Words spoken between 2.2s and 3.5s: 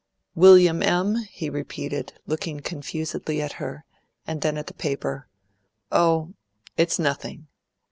looking confusedly